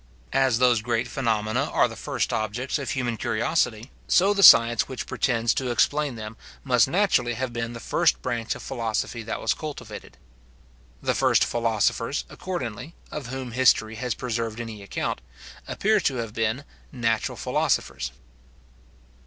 [0.33, 5.05] As those great phenomena are the first objects of human curiosity, so the science which
[5.05, 9.53] pretends to explain them must naturally have been the first branch of philosophy that was
[9.53, 10.17] cultivated.
[11.03, 15.21] The first philosophers, accordingly, of whom history has preserved any account,
[15.67, 18.11] appear to have been natural philosophers.